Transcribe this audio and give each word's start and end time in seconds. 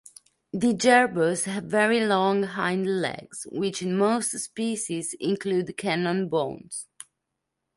The 0.51 0.73
jerboas 0.73 1.43
have 1.43 1.65
very 1.65 2.03
long 2.03 2.41
hind 2.41 2.87
legs 3.01 3.45
which, 3.51 3.83
in 3.83 3.95
most 3.95 4.31
species, 4.39 5.13
include 5.19 5.77
cannon 5.77 6.27
bones. 6.27 6.87